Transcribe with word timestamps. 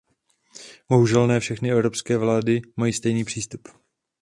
Bohužel 0.89 1.27
ne 1.27 1.39
všechny 1.39 1.71
evropské 1.71 2.17
vlády 2.17 2.61
mají 2.77 2.93
stejný 2.93 3.23
přístup. 3.23 3.67